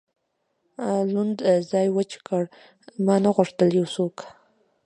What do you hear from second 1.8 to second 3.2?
وچ کړ، ما